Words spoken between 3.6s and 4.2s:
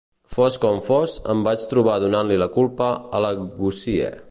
Gussie.